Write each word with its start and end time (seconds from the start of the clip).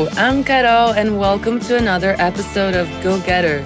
Hello, 0.00 0.10
I'm 0.16 0.42
Carol 0.42 0.94
and 0.94 1.18
welcome 1.18 1.60
to 1.60 1.76
another 1.76 2.16
episode 2.18 2.74
of 2.74 2.88
Go 3.02 3.18
Getter. 3.18 3.62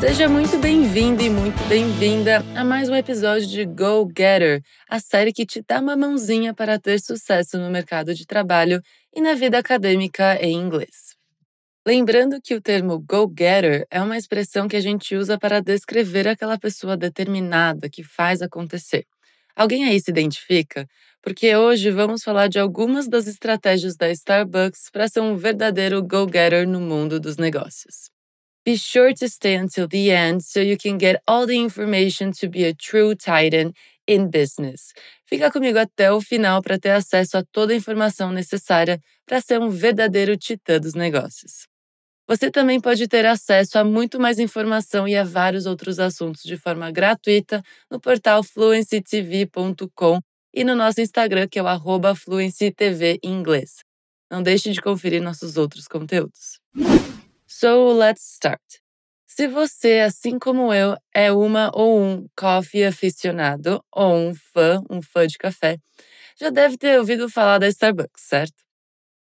Seja 0.00 0.28
muito 0.28 0.58
bem-vindo 0.58 1.22
e 1.22 1.30
muito 1.30 1.62
bem-vinda 1.68 2.44
a 2.56 2.64
mais 2.64 2.88
um 2.88 2.94
episódio 2.96 3.46
de 3.46 3.64
Go 3.64 4.08
Getter, 4.08 4.62
a 4.90 4.98
série 4.98 5.32
que 5.32 5.46
te 5.46 5.62
dá 5.62 5.78
uma 5.78 5.96
mãozinha 5.96 6.52
para 6.52 6.76
ter 6.76 7.00
sucesso 7.00 7.56
no 7.56 7.70
mercado 7.70 8.12
de 8.16 8.26
trabalho 8.26 8.82
e 9.14 9.20
na 9.20 9.34
vida 9.34 9.58
acadêmica 9.58 10.36
em 10.42 10.54
inglês. 10.54 11.14
Lembrando 11.86 12.40
que 12.42 12.56
o 12.56 12.60
termo 12.60 12.98
Go 12.98 13.32
Getter 13.38 13.86
é 13.88 14.02
uma 14.02 14.18
expressão 14.18 14.66
que 14.66 14.74
a 14.74 14.80
gente 14.80 15.14
usa 15.14 15.38
para 15.38 15.60
descrever 15.60 16.26
aquela 16.26 16.58
pessoa 16.58 16.96
determinada 16.96 17.88
que 17.88 18.02
faz 18.02 18.42
acontecer. 18.42 19.06
Alguém 19.56 19.84
aí 19.86 20.00
se 20.00 20.10
identifica? 20.10 20.86
Porque 21.22 21.56
hoje 21.56 21.90
vamos 21.90 22.22
falar 22.22 22.48
de 22.48 22.58
algumas 22.58 23.08
das 23.08 23.26
estratégias 23.26 23.96
da 23.96 24.10
Starbucks 24.10 24.90
para 24.92 25.08
ser 25.08 25.20
um 25.20 25.36
verdadeiro 25.36 26.02
go-getter 26.02 26.68
no 26.68 26.80
mundo 26.80 27.18
dos 27.18 27.36
negócios. 27.38 28.10
Be 28.66 28.76
sure 28.78 29.14
to 29.14 29.26
stay 29.28 29.56
until 29.56 29.88
the 29.88 30.10
end 30.10 30.42
so 30.44 30.60
you 30.60 30.76
can 30.78 30.98
get 30.98 31.20
all 31.26 31.46
the 31.46 31.56
information 31.56 32.32
to 32.32 32.48
be 32.48 32.66
a 32.66 32.74
true 32.74 33.14
titan 33.16 33.72
in 34.06 34.28
business. 34.30 34.92
Fica 35.26 35.50
comigo 35.50 35.78
até 35.78 36.12
o 36.12 36.20
final 36.20 36.62
para 36.62 36.78
ter 36.78 36.90
acesso 36.90 37.38
a 37.38 37.44
toda 37.44 37.72
a 37.72 37.76
informação 37.76 38.32
necessária 38.32 39.00
para 39.26 39.40
ser 39.40 39.60
um 39.60 39.70
verdadeiro 39.70 40.36
titã 40.36 40.78
dos 40.80 40.94
negócios. 40.94 41.66
Você 42.28 42.50
também 42.50 42.80
pode 42.80 43.06
ter 43.06 43.24
acesso 43.24 43.78
a 43.78 43.84
muito 43.84 44.18
mais 44.18 44.38
informação 44.40 45.06
e 45.06 45.14
a 45.14 45.22
vários 45.22 45.64
outros 45.64 46.00
assuntos 46.00 46.42
de 46.42 46.56
forma 46.56 46.90
gratuita 46.90 47.62
no 47.88 48.00
portal 48.00 48.42
fluencytv.com 48.42 50.20
e 50.52 50.64
no 50.64 50.74
nosso 50.74 51.00
Instagram, 51.00 51.46
que 51.46 51.58
é 51.58 51.62
o 51.62 52.14
FluencyTV 52.16 53.20
em 53.22 53.32
inglês. 53.32 53.76
Não 54.28 54.42
deixe 54.42 54.72
de 54.72 54.80
conferir 54.80 55.22
nossos 55.22 55.56
outros 55.56 55.86
conteúdos. 55.86 56.58
So, 57.46 57.92
let's 57.92 58.34
start. 58.34 58.60
Se 59.26 59.46
você, 59.46 60.00
assim 60.00 60.38
como 60.38 60.72
eu, 60.74 60.96
é 61.14 61.30
uma 61.30 61.70
ou 61.74 62.00
um 62.00 62.26
coffee 62.36 62.84
aficionado 62.84 63.84
ou 63.92 64.14
um 64.14 64.34
fã, 64.34 64.82
um 64.90 65.00
fã 65.00 65.26
de 65.26 65.38
café, 65.38 65.76
já 66.40 66.50
deve 66.50 66.76
ter 66.76 66.98
ouvido 66.98 67.28
falar 67.28 67.58
da 67.58 67.68
Starbucks, 67.68 68.22
certo? 68.22 68.65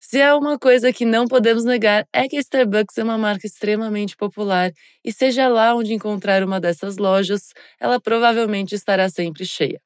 Se 0.08 0.22
há 0.22 0.38
uma 0.38 0.60
coisa 0.60 0.94
que 0.94 1.04
não 1.04 1.26
podemos 1.26 1.64
negar 1.64 2.06
é 2.14 2.28
que 2.28 2.38
a 2.38 2.40
Starbucks 2.40 2.96
é 2.96 3.04
uma 3.04 3.18
marca 3.18 3.48
extremamente 3.48 4.16
popular 4.16 4.72
e 5.04 5.12
seja 5.12 5.48
lá 5.48 5.74
onde 5.74 5.96
encontrar 5.96 6.44
uma 6.44 6.60
dessas 6.60 6.98
lojas, 6.98 7.54
ela 7.82 8.00
provavelmente 8.00 8.76
estará 8.76 9.10
sempre 9.10 9.44
cheia. 9.48 9.82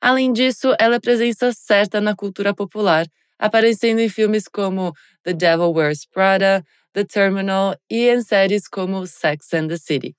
Além 0.00 0.32
disso, 0.32 0.74
ela 0.80 0.96
é 0.96 1.00
presença 1.00 1.52
certa 1.52 2.00
na 2.00 2.16
cultura 2.16 2.52
popular, 2.52 3.06
aparecendo 3.38 4.00
em 4.00 4.08
filmes 4.08 4.48
como 4.48 4.92
The 5.22 5.34
Devil 5.34 5.70
Wears 5.70 6.04
Prada, 6.12 6.64
The 6.92 7.04
Terminal 7.04 7.76
e 7.88 8.08
em 8.08 8.22
séries 8.22 8.66
como 8.66 9.06
Sex 9.06 9.54
and 9.54 9.68
the 9.68 9.76
City. 9.76 10.16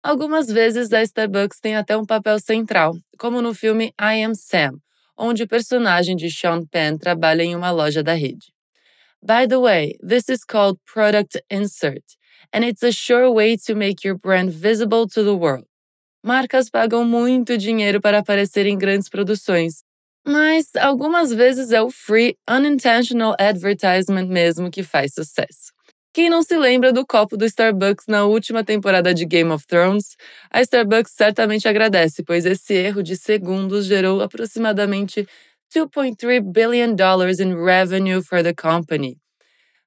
Algumas 0.00 0.46
vezes 0.46 0.92
a 0.92 1.02
Starbucks 1.02 1.58
tem 1.60 1.74
até 1.74 1.96
um 1.96 2.06
papel 2.06 2.38
central, 2.38 2.94
como 3.18 3.42
no 3.42 3.52
filme 3.52 3.92
I 4.00 4.22
Am 4.22 4.36
Sam, 4.36 4.74
onde 5.18 5.42
o 5.42 5.48
personagem 5.48 6.14
de 6.14 6.30
Sean 6.30 6.64
Penn 6.70 6.96
trabalha 6.98 7.42
em 7.42 7.56
uma 7.56 7.72
loja 7.72 8.00
da 8.00 8.14
rede. 8.14 8.52
By 9.24 9.46
the 9.46 9.60
way, 9.60 9.94
this 10.00 10.28
is 10.28 10.44
called 10.44 10.78
product 10.84 11.36
insert, 11.48 12.02
and 12.52 12.64
it's 12.64 12.82
a 12.82 12.90
sure 12.90 13.30
way 13.30 13.56
to 13.66 13.74
make 13.74 14.02
your 14.04 14.16
brand 14.16 14.50
visible 14.50 15.06
to 15.10 15.22
the 15.22 15.34
world. 15.34 15.66
Marcas 16.24 16.68
pagam 16.70 17.04
muito 17.04 17.56
dinheiro 17.56 18.00
para 18.00 18.18
aparecer 18.18 18.66
em 18.66 18.78
grandes 18.78 19.08
produções, 19.08 19.82
mas 20.26 20.66
algumas 20.76 21.32
vezes 21.32 21.72
é 21.72 21.82
o 21.82 21.90
free 21.90 22.36
unintentional 22.48 23.34
advertisement 23.38 24.26
mesmo 24.28 24.70
que 24.70 24.82
faz 24.82 25.14
sucesso. 25.14 25.72
Quem 26.12 26.28
não 26.28 26.42
se 26.42 26.56
lembra 26.56 26.92
do 26.92 27.06
copo 27.06 27.36
do 27.36 27.44
Starbucks 27.46 28.06
na 28.06 28.24
última 28.26 28.62
temporada 28.62 29.14
de 29.14 29.24
Game 29.24 29.50
of 29.50 29.66
Thrones? 29.66 30.16
A 30.50 30.60
Starbucks 30.60 31.12
certamente 31.16 31.66
agradece, 31.66 32.22
pois 32.22 32.44
esse 32.44 32.74
erro 32.74 33.02
de 33.02 33.16
segundos 33.16 33.86
gerou 33.86 34.20
aproximadamente 34.20 35.26
2.3 35.74 36.52
billion 36.52 36.94
dollars 36.94 37.40
in 37.40 37.56
revenue 37.56 38.20
for 38.20 38.42
the 38.42 38.52
company. 38.54 39.16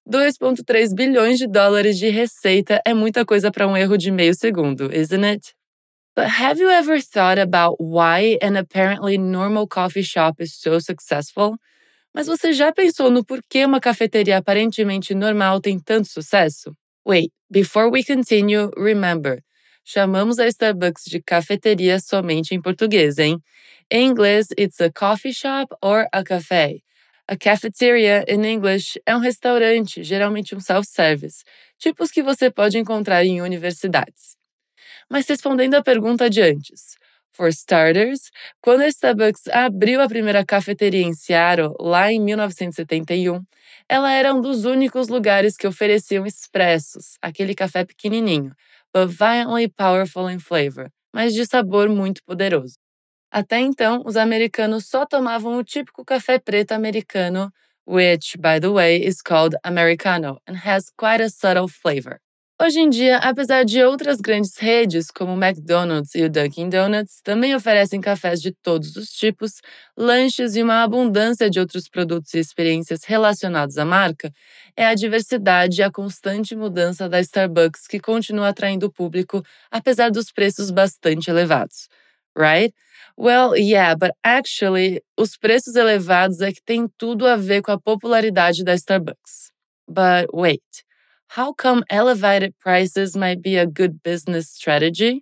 2.3 0.08 0.94
bilhões 0.94 1.38
de 1.38 1.48
dólares 1.48 1.98
de 1.98 2.10
receita 2.10 2.82
é 2.86 2.94
muita 2.94 3.26
coisa 3.26 3.52
para 3.52 3.68
um 3.68 3.76
erro 3.78 3.98
de 3.98 4.12
meio 4.12 4.34
segundo, 4.36 4.92
isn't 4.94 5.24
it? 5.24 5.54
But 6.16 6.28
have 6.30 6.60
you 6.60 6.70
ever 6.70 7.00
thought 7.02 7.40
about 7.40 7.78
why 7.80 8.38
an 8.42 8.56
apparently 8.56 9.18
normal 9.18 9.68
coffee 9.68 10.04
shop 10.04 10.42
is 10.42 10.56
so 10.56 10.80
successful? 10.80 11.58
Mas 12.14 12.28
você 12.28 12.54
já 12.54 12.72
pensou 12.72 13.12
no 13.12 13.24
porquê 13.26 13.66
uma 13.66 13.80
cafeteria 13.80 14.38
aparentemente 14.38 15.14
normal 15.14 15.60
tem 15.62 15.80
tanto 15.80 16.08
sucesso? 16.08 16.74
Wait, 17.06 17.32
before 17.52 17.92
we 17.92 18.04
continue, 18.04 18.72
remember, 18.78 19.42
chamamos 19.86 20.40
a 20.40 20.48
Starbucks 20.48 21.06
de 21.06 21.22
cafeteria 21.22 22.00
somente 22.00 22.56
em 22.56 22.62
português, 22.62 23.20
hein? 23.20 23.38
Em 23.90 24.08
inglês, 24.08 24.48
it's 24.58 24.82
a 24.82 24.92
coffee 24.92 25.34
shop 25.34 25.74
or 25.82 26.08
a 26.12 26.24
café. 26.24 26.78
A 27.28 27.38
cafeteria, 27.38 28.26
in 28.28 28.44
English, 28.44 29.00
é 29.06 29.16
um 29.16 29.20
restaurante, 29.20 30.04
geralmente 30.04 30.56
um 30.56 30.60
self-service, 30.60 31.44
tipos 31.78 32.12
que 32.12 32.24
você 32.24 32.52
pode 32.52 32.78
encontrar 32.78 33.24
em 33.24 33.42
universidades. 33.42 34.36
Mas 35.10 35.28
respondendo 35.28 35.76
à 35.76 35.84
pergunta 35.84 36.30
de 36.30 36.42
antes, 36.42 36.98
for 37.32 37.50
starters, 37.50 38.32
quando 38.62 38.82
a 38.82 38.88
Starbucks 38.88 39.48
abriu 39.52 40.02
a 40.02 40.08
primeira 40.08 40.46
cafeteria 40.46 41.04
em 41.04 41.14
Seattle, 41.14 41.76
lá 41.80 42.12
em 42.12 42.20
1971, 42.20 43.44
ela 43.90 44.12
era 44.12 44.34
um 44.34 44.42
dos 44.42 44.66
únicos 44.66 45.10
lugares 45.10 45.58
que 45.58 45.68
ofereciam 45.68 46.26
expressos, 46.26 47.18
aquele 47.22 47.54
café 47.54 47.86
pequenininho, 47.86 48.52
but 48.96 49.10
violently 49.10 49.68
powerful 49.70 50.30
in 50.30 50.40
flavor, 50.40 50.90
mas 51.14 51.36
de 51.36 51.46
sabor 51.46 51.90
muito 51.90 52.24
poderoso. 52.26 52.78
Até 53.32 53.60
então, 53.60 54.04
os 54.06 54.18
americanos 54.18 54.88
só 54.88 55.06
tomavam 55.06 55.58
o 55.58 55.64
típico 55.64 56.06
café 56.06 56.40
preto 56.40 56.74
americano, 56.74 57.52
which, 57.86 58.38
by 58.40 58.60
the 58.60 58.70
way, 58.72 58.98
is 59.04 59.22
called 59.22 59.56
Americano 59.64 60.40
and 60.48 60.58
has 60.66 60.92
quite 60.98 61.22
a 61.24 61.30
subtle 61.30 61.68
flavor. 61.70 62.20
Hoje 62.62 62.80
em 62.80 62.90
dia, 62.90 63.18
apesar 63.18 63.66
de 63.66 63.84
outras 63.84 64.22
grandes 64.22 64.56
redes, 64.58 65.12
como 65.12 65.34
o 65.34 65.44
McDonald's 65.44 66.16
e 66.16 66.24
o 66.24 66.30
Dunkin' 66.30 66.70
Donuts, 66.70 67.20
também 67.22 67.54
oferecem 67.54 68.00
cafés 68.00 68.40
de 68.40 68.54
todos 68.54 68.96
os 68.96 69.10
tipos, 69.10 69.60
lanches 69.98 70.56
e 70.56 70.64
uma 70.64 70.82
abundância 70.82 71.50
de 71.50 71.60
outros 71.60 71.90
produtos 71.90 72.34
e 72.34 72.40
experiências 72.40 73.04
relacionados 73.04 73.78
à 73.78 73.84
marca, 73.84 74.32
é 74.76 74.86
a 74.86 74.96
diversidade 74.96 75.82
e 75.82 75.84
a 75.84 75.92
constante 75.92 76.56
mudança 76.56 77.10
da 77.10 77.20
Starbucks 77.20 77.88
que 77.88 78.00
continua 78.00 78.48
atraindo 78.48 78.86
o 78.86 78.92
público, 78.92 79.44
apesar 79.70 80.10
dos 80.10 80.32
preços 80.32 80.72
bastante 80.72 81.30
elevados. 81.30 81.90
Right? 82.38 82.74
Well, 83.20 83.54
yeah, 83.58 83.96
but 83.98 84.12
actually, 84.24 85.02
os 85.18 85.36
preços 85.38 85.76
elevados 85.76 86.40
é 86.40 86.54
que 86.54 86.62
tem 86.66 86.88
tudo 86.98 87.28
a 87.28 87.36
ver 87.36 87.62
com 87.62 87.72
a 87.72 87.80
popularidade 87.80 88.64
da 88.64 88.74
Starbucks. 88.76 89.52
But 89.88 90.28
wait, 90.34 90.64
how 91.36 91.52
come 91.54 91.84
elevated 91.90 92.54
prices 92.60 93.14
might 93.14 93.42
be 93.42 93.58
a 93.58 93.66
good 93.66 94.02
business 94.02 94.50
strategy? 94.50 95.22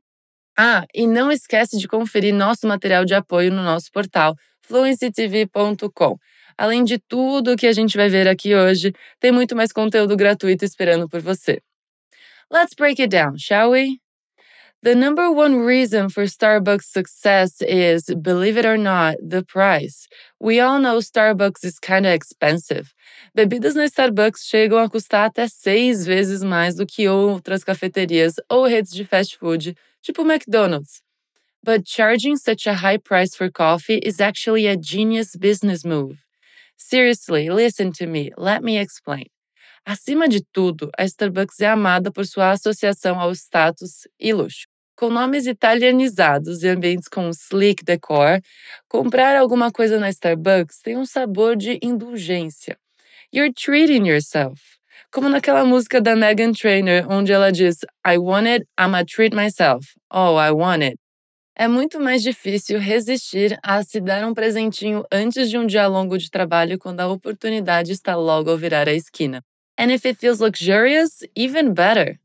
Ah, 0.56 0.85
e 0.94 1.07
não 1.07 1.31
esquece 1.31 1.79
de 1.79 1.88
conferir 1.88 2.34
nosso 2.35 2.68
material 2.68 3.03
de 3.03 3.16
apoio 3.16 3.51
no 3.51 3.63
nosso 3.63 3.91
portal 3.91 4.35
fluencytv.com. 4.62 6.18
Além 6.56 6.84
de 6.84 7.00
tudo 7.00 7.56
que 7.57 7.66
a 7.66 7.73
gente 7.73 7.97
vai 7.97 8.09
ver 8.09 8.28
aqui 8.28 8.53
hoje, 8.53 8.94
tem 9.19 9.31
muito 9.31 9.56
mais 9.56 9.73
conteúdo 9.73 10.16
gratuito 10.16 10.63
esperando 10.63 11.09
por 11.09 11.19
você. 11.19 11.59
Let's 12.52 12.75
break 12.78 13.02
it 13.02 13.09
down, 13.09 13.40
shall 13.40 13.72
we? 13.72 14.03
The 14.83 14.95
number 14.95 15.31
one 15.31 15.59
reason 15.59 16.09
for 16.09 16.23
Starbucks' 16.23 16.91
success 16.91 17.61
is, 17.61 18.03
believe 18.21 18.57
it 18.57 18.66
or 18.66 18.75
not, 18.77 19.16
the 19.23 19.41
price. 19.41 20.09
We 20.41 20.59
all 20.59 20.78
know 20.78 20.97
Starbucks 20.97 21.63
is 21.63 21.79
kind 21.79 22.05
of 22.05 22.11
expensive. 22.11 22.93
Bebidas 23.34 23.75
na 23.75 23.87
Starbucks 23.87 24.43
chegam 24.43 24.84
a 24.84 24.90
custar 24.90 25.31
até 25.31 25.49
seis 25.49 26.05
vezes 26.05 26.43
mais 26.43 26.75
do 26.75 26.85
que 26.85 27.08
outras 27.08 27.63
cafeterias 27.63 28.34
ou 28.49 28.66
redes 28.66 28.91
de 28.91 29.05
fast 29.05 29.37
food, 29.37 29.73
tipo 30.05 30.25
McDonald's. 30.25 31.02
But 31.63 31.87
charging 31.87 32.35
such 32.35 32.67
a 32.67 32.73
high 32.73 32.97
price 32.97 33.37
for 33.37 33.49
coffee 33.49 34.02
is 34.03 34.19
actually 34.19 34.67
a 34.67 34.75
genius 34.75 35.34
business 35.34 35.85
move. 35.85 36.17
Seriously, 36.75 37.49
listen 37.49 37.93
to 37.93 38.05
me, 38.05 38.31
let 38.35 38.61
me 38.61 38.78
explain. 38.78 39.28
Acima 39.87 40.28
de 40.28 40.41
tudo, 40.53 40.90
a 40.97 41.05
Starbucks 41.05 41.61
é 41.61 41.67
amada 41.67 42.11
por 42.11 42.25
sua 42.25 42.52
associação 42.52 43.17
ao 43.17 43.31
status 43.34 44.05
e 44.19 44.34
luxo. 44.34 44.72
Com 44.95 45.09
nomes 45.09 45.47
italianizados 45.47 46.61
e 46.61 46.67
ambientes 46.67 47.07
com 47.07 47.29
sleek 47.31 47.84
decor, 47.84 48.40
comprar 48.87 49.35
alguma 49.35 49.72
coisa 49.72 49.99
na 49.99 50.09
Starbucks 50.09 50.81
tem 50.84 50.95
um 50.97 51.05
sabor 51.05 51.55
de 51.55 51.79
indulgência. 51.81 52.78
You're 53.34 53.53
treating 53.53 54.07
yourself. 54.07 54.61
Como 55.11 55.29
naquela 55.29 55.66
música 55.66 55.99
da 55.99 56.16
Megan 56.16 56.53
Trainor, 56.53 57.07
onde 57.11 57.31
ela 57.31 57.51
diz: 57.51 57.78
I 58.05 58.17
want 58.17 58.47
it, 58.47 58.66
I'ma 58.79 59.03
treat 59.05 59.35
myself. 59.35 59.87
Oh, 60.11 60.37
I 60.40 60.51
want 60.51 60.84
it. 60.84 60.97
É 61.55 61.67
muito 61.67 61.99
mais 61.99 62.23
difícil 62.23 62.79
resistir 62.79 63.59
a 63.63 63.84
se 63.84 64.01
dar 64.01 64.25
um 64.28 64.34
presentinho 64.34 65.03
antes 65.11 65.49
de 65.49 65.57
um 65.57 65.67
dia 65.67 65.87
longo 65.87 66.17
de 66.17 66.29
trabalho 66.31 66.79
quando 66.79 66.99
a 67.01 67.07
oportunidade 67.07 67.91
está 67.91 68.16
logo 68.16 68.51
ao 68.51 68.57
virar 68.57 68.87
a 68.87 68.93
esquina. 68.93 69.43
And 69.79 69.91
if 69.91 70.05
it 70.05 70.19
feels 70.19 70.39
luxurious, 70.39 71.23
even 71.35 71.73
better. 71.73 72.19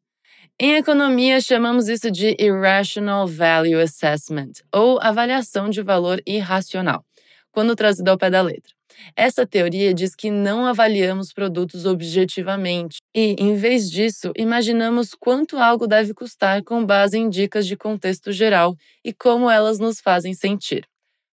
Em 0.61 0.75
economia, 0.77 1.41
chamamos 1.41 1.89
isso 1.89 2.11
de 2.11 2.35
Irrational 2.39 3.27
Value 3.29 3.81
Assessment, 3.81 4.53
ou 4.73 4.99
avaliação 5.01 5.71
de 5.71 5.83
valor 5.83 6.21
irracional, 6.27 7.05
quando 7.53 7.77
trazido 7.77 8.11
ao 8.11 8.19
pé 8.19 8.29
da 8.29 8.43
letra. 8.43 8.73
Essa 9.15 9.47
teoria 9.47 9.95
diz 9.95 10.17
que 10.17 10.29
não 10.31 10.67
avaliamos 10.67 11.33
produtos 11.33 11.87
objetivamente 11.87 12.97
e, 13.15 13.37
em 13.39 13.55
vez 13.55 13.89
disso, 13.89 14.33
imaginamos 14.37 15.15
quanto 15.15 15.57
algo 15.57 15.87
deve 15.87 16.13
custar 16.13 16.65
com 16.65 16.85
base 16.85 17.17
em 17.17 17.29
dicas 17.31 17.65
de 17.65 17.77
contexto 17.77 18.33
geral 18.33 18.75
e 19.05 19.13
como 19.13 19.49
elas 19.49 19.79
nos 19.79 20.01
fazem 20.01 20.35
sentir. 20.35 20.85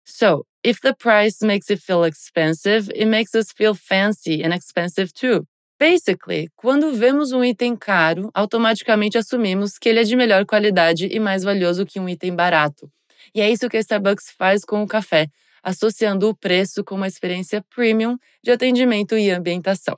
So, 0.05 0.45
if 0.65 0.79
the 0.81 0.93
price 0.93 1.45
makes 1.45 1.69
it 1.69 1.81
feel 1.83 2.05
expensive, 2.05 2.91
it 2.91 3.05
makes 3.05 3.35
us 3.35 3.51
feel 3.55 3.75
fancy 3.75 4.43
and 4.43 4.53
expensive 4.55 5.13
too. 5.13 5.45
Basically, 5.81 6.47
quando 6.55 6.93
vemos 6.93 7.31
um 7.31 7.43
item 7.43 7.75
caro, 7.75 8.29
automaticamente 8.35 9.17
assumimos 9.17 9.79
que 9.79 9.89
ele 9.89 9.99
é 9.99 10.03
de 10.03 10.15
melhor 10.15 10.45
qualidade 10.45 11.07
e 11.07 11.19
mais 11.19 11.41
valioso 11.41 11.87
que 11.87 11.99
um 11.99 12.07
item 12.07 12.35
barato. 12.35 12.87
E 13.33 13.41
é 13.41 13.49
isso 13.49 13.67
que 13.67 13.77
a 13.77 13.79
Starbucks 13.79 14.29
faz 14.37 14.63
com 14.63 14.83
o 14.83 14.87
café, 14.87 15.25
associando 15.63 16.29
o 16.29 16.35
preço 16.35 16.83
com 16.83 16.93
uma 16.93 17.07
experiência 17.07 17.65
premium 17.73 18.15
de 18.43 18.51
atendimento 18.51 19.17
e 19.17 19.31
ambientação. 19.31 19.95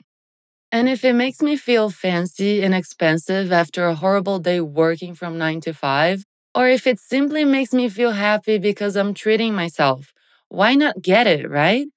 And 0.74 0.88
if 0.90 1.04
it 1.04 1.18
makes 1.18 1.42
me 1.42 1.58
feel 1.58 1.90
fancy 1.90 2.64
and 2.64 2.74
expensive 2.74 3.54
after 3.54 3.84
a 3.84 3.94
horrible 3.94 4.40
day 4.40 4.62
working 4.62 5.14
from 5.14 5.38
9 5.38 5.60
to 5.64 5.74
5, 5.74 6.24
or 6.56 6.70
if 6.70 6.88
it 6.88 6.98
simply 6.98 7.44
makes 7.44 7.74
me 7.74 7.90
feel 7.90 8.12
happy 8.12 8.58
because 8.58 8.96
I'm 8.98 9.14
treating 9.14 9.54
myself, 9.54 10.14
why 10.48 10.76
not 10.78 11.02
get 11.02 11.28
it, 11.28 11.50
right? 11.50 11.88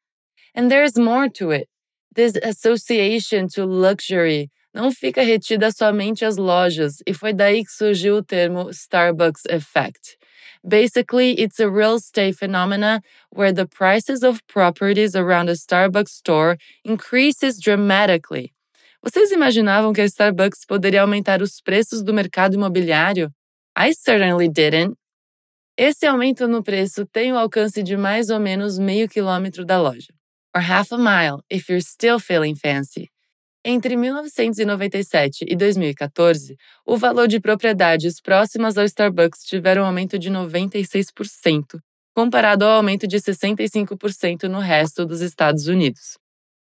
And 0.56 0.72
there's 0.72 0.98
more 0.98 1.28
to 1.38 1.52
it. 1.52 1.68
This 2.16 2.32
association 2.42 3.46
to 3.48 3.66
luxury 3.66 4.50
não 4.72 4.90
fica 4.90 5.20
retida 5.20 5.70
somente 5.70 6.24
às 6.24 6.38
lojas, 6.38 7.02
e 7.06 7.12
foi 7.12 7.34
daí 7.34 7.62
que 7.62 7.70
surgiu 7.70 8.16
o 8.16 8.22
termo 8.22 8.70
Starbucks 8.70 9.42
Effect. 9.50 10.16
Basically, 10.64 11.38
it's 11.38 11.60
a 11.60 11.68
real 11.68 11.96
estate 11.96 12.32
phenomena 12.32 13.02
where 13.30 13.52
the 13.52 13.66
prices 13.66 14.22
of 14.22 14.40
properties 14.46 15.14
around 15.14 15.50
a 15.50 15.54
Starbucks 15.54 16.12
store 16.12 16.56
increases 16.86 17.60
dramatically. 17.60 18.50
Vocês 19.02 19.30
imaginavam 19.30 19.92
que 19.92 20.00
a 20.00 20.06
Starbucks 20.06 20.64
poderia 20.66 21.02
aumentar 21.02 21.42
os 21.42 21.60
preços 21.60 22.02
do 22.02 22.14
mercado 22.14 22.54
imobiliário? 22.54 23.30
I 23.76 23.92
certainly 23.92 24.48
didn't. 24.48 24.96
Esse 25.76 26.06
aumento 26.06 26.48
no 26.48 26.62
preço 26.62 27.04
tem 27.04 27.34
o 27.34 27.36
alcance 27.36 27.82
de 27.82 27.94
mais 27.94 28.30
ou 28.30 28.40
menos 28.40 28.78
meio 28.78 29.06
quilômetro 29.06 29.66
da 29.66 29.78
loja 29.78 30.16
or 30.56 30.62
half 30.62 30.90
a 30.90 30.96
mile 30.96 31.42
if 31.50 31.68
you're 31.68 31.82
still 31.82 32.18
feeling 32.18 32.54
fancy. 32.54 33.10
Entre 33.62 33.96
1997 33.96 35.44
e 35.46 35.56
2014, 35.56 36.56
o 36.86 36.96
valor 36.96 37.28
de 37.28 37.38
propriedades 37.40 38.20
próximas 38.20 38.78
ao 38.78 38.84
Starbucks 38.84 39.44
tiveram 39.44 39.82
um 39.82 39.86
aumento 39.86 40.18
de 40.18 40.30
96%, 40.30 41.78
comparado 42.14 42.64
ao 42.64 42.76
aumento 42.76 43.06
de 43.06 43.18
65% 43.18 44.44
no 44.44 44.60
resto 44.60 45.04
dos 45.04 45.20
Estados 45.20 45.66
Unidos. 45.66 46.16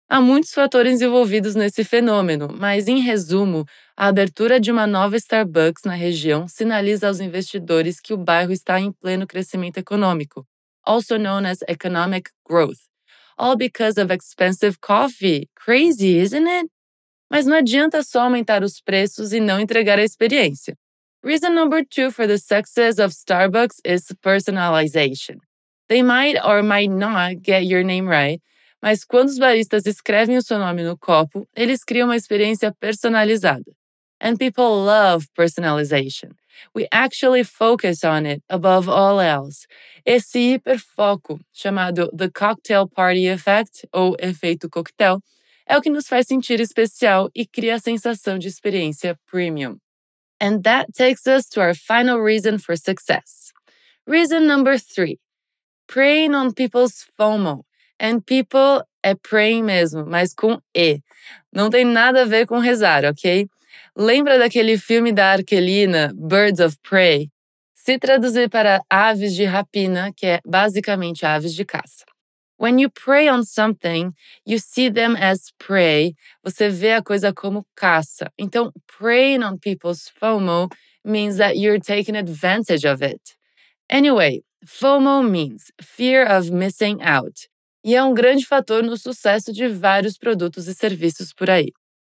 Há 0.08 0.20
muitos 0.20 0.52
fatores 0.52 1.00
envolvidos 1.00 1.54
nesse 1.54 1.82
fenômeno, 1.82 2.54
mas, 2.54 2.86
em 2.86 3.00
resumo, 3.00 3.64
a 3.96 4.08
abertura 4.08 4.60
de 4.60 4.70
uma 4.70 4.86
nova 4.86 5.16
Starbucks 5.16 5.84
na 5.84 5.94
região 5.94 6.46
sinaliza 6.46 7.08
aos 7.08 7.18
investidores 7.18 7.98
que 7.98 8.12
o 8.12 8.18
bairro 8.18 8.52
está 8.52 8.78
em 8.78 8.92
pleno 8.92 9.26
crescimento 9.26 9.78
econômico, 9.78 10.46
also 10.84 11.16
known 11.16 11.46
as 11.46 11.62
economic 11.66 12.30
growth, 12.46 12.91
all 13.42 13.56
because 13.56 13.98
of 13.98 14.12
expensive 14.12 14.80
coffee. 14.80 15.48
Crazy, 15.56 16.18
isn't 16.18 16.46
it? 16.46 16.70
Mas 17.28 17.44
não 17.44 17.56
adianta 17.56 18.02
só 18.04 18.20
aumentar 18.20 18.62
os 18.62 18.80
preços 18.80 19.32
e 19.32 19.40
não 19.40 19.58
entregar 19.58 19.98
a 19.98 20.04
experiência. 20.04 20.76
Reason 21.24 21.50
number 21.50 21.84
two 21.84 22.12
for 22.12 22.26
the 22.26 22.38
success 22.38 22.98
of 22.98 23.12
Starbucks 23.12 23.80
is 23.84 24.04
personalization. 24.22 25.38
They 25.88 26.02
might 26.02 26.38
or 26.44 26.62
might 26.62 26.90
not 26.90 27.42
get 27.42 27.64
your 27.64 27.82
name 27.82 28.08
right, 28.08 28.40
mas 28.80 29.04
quando 29.04 29.28
os 29.28 29.38
baristas 29.38 29.86
escrevem 29.86 30.36
o 30.36 30.42
seu 30.42 30.58
nome 30.58 30.84
no 30.84 30.96
copo, 30.96 31.46
eles 31.56 31.84
criam 31.84 32.08
uma 32.08 32.16
experiência 32.16 32.72
personalizada. 32.80 33.72
And 34.20 34.36
people 34.36 34.84
love 34.84 35.26
personalization. 35.36 36.30
We 36.74 36.86
actually 36.92 37.44
focus 37.44 38.04
on 38.04 38.26
it 38.26 38.42
above 38.48 38.88
all 38.88 39.20
else. 39.20 39.66
Esse 40.04 40.54
hiperfoco, 40.54 41.40
chamado 41.52 42.10
The 42.16 42.30
Cocktail 42.30 42.88
Party 42.88 43.26
Effect, 43.26 43.88
ou 43.92 44.16
efeito 44.18 44.68
coquetel, 44.68 45.20
é 45.68 45.76
o 45.76 45.80
que 45.80 45.90
nos 45.90 46.08
faz 46.08 46.26
sentir 46.26 46.60
especial 46.60 47.30
e 47.34 47.46
cria 47.46 47.76
a 47.76 47.78
sensação 47.78 48.38
de 48.38 48.48
experiência 48.48 49.16
premium. 49.30 49.78
And 50.40 50.62
that 50.62 50.92
takes 50.92 51.26
us 51.26 51.48
to 51.50 51.60
our 51.60 51.74
final 51.74 52.20
reason 52.20 52.58
for 52.58 52.76
success. 52.76 53.52
Reason 54.06 54.46
number 54.46 54.76
three 54.76 55.18
preying 55.86 56.34
on 56.34 56.52
people's 56.52 57.06
FOMO. 57.18 57.62
And 58.00 58.26
people 58.26 58.82
é 59.04 59.14
praying 59.14 59.64
mesmo, 59.64 60.06
mas 60.06 60.34
com 60.34 60.58
E. 60.74 61.00
Não 61.52 61.70
tem 61.70 61.84
nada 61.84 62.22
a 62.22 62.24
ver 62.24 62.46
com 62.46 62.58
rezar, 62.58 63.04
ok? 63.04 63.46
Lembra 63.96 64.38
daquele 64.38 64.78
filme 64.78 65.12
da 65.12 65.32
Arquelina, 65.32 66.12
Birds 66.14 66.60
of 66.60 66.76
Prey? 66.82 67.30
Se 67.74 67.98
traduzir 67.98 68.48
para 68.48 68.80
aves 68.88 69.34
de 69.34 69.44
rapina, 69.44 70.12
que 70.16 70.26
é 70.26 70.40
basicamente 70.46 71.26
aves 71.26 71.54
de 71.54 71.64
caça. 71.64 72.04
When 72.56 72.78
you 72.78 72.90
prey 72.90 73.28
on 73.28 73.42
something, 73.42 74.14
you 74.46 74.60
see 74.60 74.88
them 74.88 75.16
as 75.16 75.50
prey. 75.58 76.14
Você 76.44 76.68
vê 76.68 76.92
a 76.92 77.02
coisa 77.02 77.32
como 77.32 77.66
caça. 77.74 78.30
Então, 78.38 78.70
preying 78.86 79.42
on 79.42 79.58
people's 79.58 80.08
FOMO 80.20 80.68
means 81.04 81.38
that 81.38 81.58
you're 81.58 81.80
taking 81.80 82.16
advantage 82.16 82.86
of 82.86 83.02
it. 83.02 83.20
Anyway, 83.90 84.44
FOMO 84.64 85.28
means 85.28 85.72
fear 85.80 86.24
of 86.24 86.52
missing 86.52 87.02
out. 87.02 87.48
E 87.84 87.96
é 87.96 88.04
um 88.04 88.14
grande 88.14 88.46
fator 88.46 88.84
no 88.84 88.96
sucesso 88.96 89.52
de 89.52 89.66
vários 89.66 90.16
produtos 90.16 90.68
e 90.68 90.74
serviços 90.74 91.32
por 91.34 91.50
aí. 91.50 91.72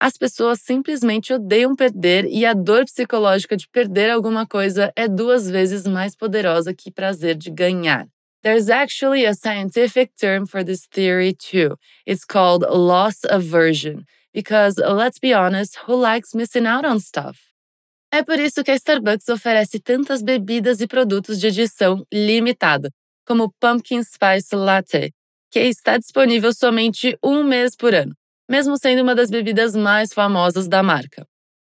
As 0.04 0.16
pessoas 0.16 0.60
simplesmente 0.60 1.32
odeiam 1.32 1.76
perder 1.76 2.24
e 2.24 2.44
a 2.44 2.54
dor 2.54 2.86
psicológica 2.86 3.56
de 3.56 3.68
perder 3.68 4.10
alguma 4.10 4.44
coisa 4.44 4.92
é 4.96 5.06
duas 5.06 5.48
vezes 5.48 5.86
mais 5.86 6.16
poderosa 6.16 6.74
que 6.74 6.90
o 6.90 6.92
prazer 6.92 7.36
de 7.36 7.52
ganhar. 7.52 8.08
There's 8.42 8.68
actually 8.68 9.24
a 9.24 9.32
scientific 9.32 10.12
term 10.18 10.44
for 10.44 10.64
this 10.64 10.88
theory 10.88 11.32
too. 11.32 11.76
It's 12.04 12.24
called 12.24 12.66
loss 12.68 13.20
aversion. 13.30 14.02
Because 14.34 14.76
let's 14.76 15.20
be 15.20 15.32
honest, 15.32 15.78
who 15.86 15.94
likes 15.94 16.34
missing 16.34 16.66
out 16.66 16.84
on 16.84 16.98
stuff? 16.98 17.38
É 18.12 18.24
por 18.24 18.40
isso 18.40 18.64
que 18.64 18.72
a 18.72 18.74
Starbucks 18.74 19.28
oferece 19.28 19.78
tantas 19.78 20.20
bebidas 20.20 20.80
e 20.80 20.88
produtos 20.88 21.38
de 21.38 21.46
edição 21.46 22.04
limitada, 22.12 22.90
como 23.24 23.54
Pumpkin 23.60 24.02
Spice 24.02 24.56
Latte, 24.56 25.14
que 25.48 25.60
está 25.60 25.96
disponível 25.96 26.52
somente 26.52 27.16
um 27.22 27.44
mês 27.44 27.76
por 27.76 27.94
ano 27.94 28.16
mesmo 28.48 28.76
sendo 28.78 29.02
uma 29.02 29.14
das 29.14 29.30
bebidas 29.30 29.74
mais 29.76 30.12
famosas 30.12 30.68
da 30.68 30.82
marca. 30.82 31.26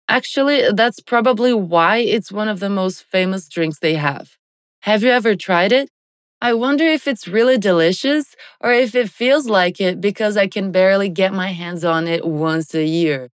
Actually, 0.08 0.72
that's 0.74 1.00
probably 1.00 1.52
why 1.54 1.98
it's 1.98 2.32
one 2.32 2.48
of 2.48 2.60
the 2.60 2.70
most 2.70 3.04
famous 3.04 3.48
drinks 3.48 3.78
they 3.80 3.94
have. 3.94 4.30
Have 4.82 5.02
you 5.02 5.10
ever 5.10 5.36
tried 5.36 5.72
it? 5.72 5.90
I 6.40 6.54
wonder 6.54 6.84
if 6.86 7.08
it's 7.08 7.28
really 7.28 7.58
delicious 7.58 8.36
or 8.60 8.72
if 8.72 8.94
it 8.94 9.10
feels 9.10 9.46
like 9.48 9.80
it 9.80 10.00
because 10.00 10.36
I 10.36 10.46
can 10.48 10.72
barely 10.72 11.08
get 11.08 11.32
my 11.32 11.48
hands 11.48 11.84
on 11.84 12.06
it 12.08 12.24
once 12.26 12.74
a 12.74 12.84
year. 12.84 13.30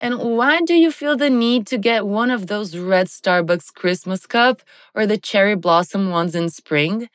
And 0.00 0.18
why 0.18 0.60
do 0.62 0.74
you 0.74 0.90
feel 0.92 1.16
the 1.16 1.30
need 1.30 1.66
to 1.68 1.78
get 1.78 2.06
one 2.06 2.30
of 2.30 2.46
those 2.46 2.76
red 2.76 3.08
Starbucks 3.08 3.72
Christmas 3.74 4.26
cup 4.26 4.62
or 4.94 5.06
the 5.06 5.18
cherry 5.18 5.56
blossom 5.56 6.10
ones 6.10 6.34
in 6.34 6.50
spring? 6.50 7.08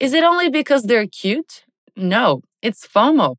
Is 0.00 0.14
it 0.14 0.24
only 0.24 0.50
because 0.50 0.84
they're 0.84 1.06
cute? 1.06 1.64
No, 1.96 2.42
it's 2.62 2.86
FOMO. 2.86 3.36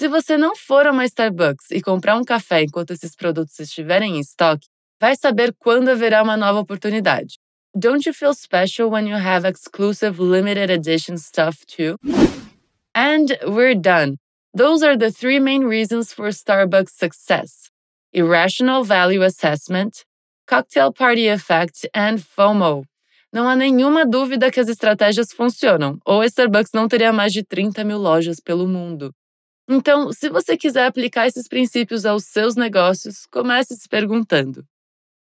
Se 0.00 0.08
você 0.08 0.38
não 0.38 0.56
for 0.56 0.86
a 0.86 0.92
uma 0.92 1.04
Starbucks 1.04 1.70
e 1.70 1.82
comprar 1.82 2.16
um 2.16 2.24
café 2.24 2.62
enquanto 2.62 2.92
esses 2.92 3.14
produtos 3.14 3.58
estiverem 3.60 4.16
em 4.16 4.20
estoque, 4.20 4.66
vai 4.98 5.14
saber 5.14 5.54
quando 5.58 5.90
haverá 5.90 6.22
uma 6.22 6.38
nova 6.38 6.58
oportunidade. 6.58 7.34
Don't 7.76 8.08
you 8.08 8.14
feel 8.14 8.32
special 8.32 8.88
when 8.88 9.10
you 9.10 9.18
have 9.18 9.46
exclusive 9.46 10.18
limited 10.18 10.70
edition 10.70 11.18
stuff 11.18 11.66
too? 11.66 11.98
And 12.96 13.26
we're 13.46 13.78
done. 13.78 14.16
Those 14.56 14.82
are 14.82 14.96
the 14.96 15.12
three 15.12 15.38
main 15.38 15.64
reasons 15.64 16.14
for 16.14 16.30
Starbucks 16.30 16.92
success 16.96 17.68
irrational 18.10 18.82
value 18.82 19.22
assessment, 19.22 20.06
cocktail 20.46 20.94
party 20.94 21.28
effect, 21.28 21.86
and 21.94 22.22
FOMO. 22.22 22.86
Não 23.30 23.46
há 23.46 23.54
nenhuma 23.54 24.06
dúvida 24.06 24.50
que 24.50 24.60
as 24.60 24.70
estratégias 24.70 25.30
funcionam, 25.30 25.98
ou 26.06 26.22
a 26.22 26.26
Starbucks 26.26 26.72
não 26.72 26.88
teria 26.88 27.12
mais 27.12 27.34
de 27.34 27.44
30 27.44 27.84
mil 27.84 27.98
lojas 27.98 28.40
pelo 28.40 28.66
mundo. 28.66 29.12
Então, 29.68 30.12
se 30.12 30.28
você 30.28 30.56
quiser 30.56 30.86
aplicar 30.86 31.26
esses 31.26 31.46
princípios 31.48 32.04
aos 32.04 32.24
seus 32.24 32.56
negócios, 32.56 33.26
comece 33.30 33.74
se 33.76 33.88
perguntando: 33.88 34.64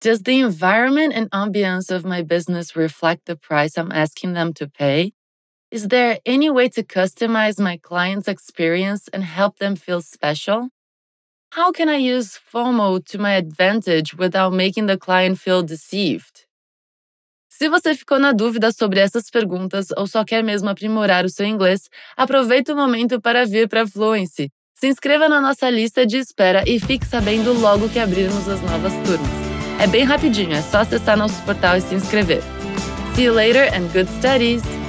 Does 0.02 0.22
the 0.22 0.32
environment 0.40 1.14
and 1.14 1.28
ambiance 1.32 1.90
of 1.90 2.04
my 2.06 2.22
business 2.22 2.76
reflect 2.76 3.24
the 3.26 3.36
price 3.36 3.78
I'm 3.78 3.92
asking 3.92 4.34
them 4.34 4.52
to 4.54 4.68
pay? 4.68 5.12
Is 5.72 5.88
there 5.88 6.20
any 6.26 6.50
way 6.50 6.68
to 6.70 6.82
customize 6.84 7.58
my 7.60 7.78
client's 7.78 8.28
experience 8.28 9.08
and 9.12 9.24
help 9.24 9.58
them 9.58 9.76
feel 9.76 10.02
special? 10.02 10.70
How 11.52 11.72
can 11.72 11.88
I 11.88 11.96
use 11.96 12.38
FOMO 12.38 13.04
to 13.06 13.18
my 13.18 13.34
advantage 13.34 14.14
without 14.14 14.52
making 14.52 14.86
the 14.86 14.98
client 14.98 15.38
feel 15.38 15.62
deceived? 15.62 16.46
Se 17.62 17.68
você 17.68 17.94
ficou 17.94 18.18
na 18.18 18.32
dúvida 18.32 18.72
sobre 18.72 18.98
essas 18.98 19.30
perguntas 19.30 19.86
ou 19.96 20.04
só 20.04 20.24
quer 20.24 20.42
mesmo 20.42 20.68
aprimorar 20.68 21.24
o 21.24 21.28
seu 21.28 21.46
inglês, 21.46 21.82
aproveite 22.16 22.72
o 22.72 22.76
momento 22.76 23.20
para 23.20 23.46
vir 23.46 23.68
para 23.68 23.82
a 23.82 23.86
Fluency. 23.86 24.50
Se 24.74 24.88
inscreva 24.88 25.28
na 25.28 25.40
nossa 25.40 25.70
lista 25.70 26.04
de 26.04 26.16
espera 26.16 26.64
e 26.66 26.80
fique 26.80 27.06
sabendo 27.06 27.52
logo 27.52 27.88
que 27.88 28.00
abrirmos 28.00 28.48
as 28.48 28.60
novas 28.62 28.92
turmas. 29.06 29.30
É 29.80 29.86
bem 29.86 30.02
rapidinho, 30.02 30.54
é 30.54 30.60
só 30.60 30.78
acessar 30.78 31.16
nosso 31.16 31.40
portal 31.44 31.76
e 31.76 31.80
se 31.82 31.94
inscrever. 31.94 32.42
See 33.14 33.26
you 33.26 33.32
later 33.32 33.72
and 33.72 33.86
good 33.92 34.10
studies! 34.18 34.81